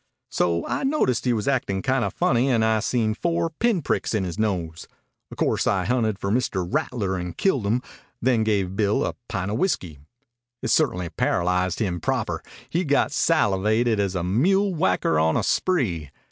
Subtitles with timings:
[0.31, 4.23] "...so I noticed he was actin' kinda funny and I seen four pin pricks in
[4.23, 4.87] his nose.
[5.31, 6.67] O' course I hunted for Mr.
[6.67, 7.83] Rattler and killed him,
[8.19, 9.99] then give Bill a pint of whiskey.
[10.63, 12.41] It ce'tainly paralyzed him proper.
[12.67, 16.09] He got salivated as a mule whacker on a spree.